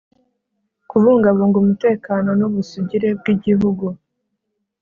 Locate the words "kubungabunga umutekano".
0.89-2.29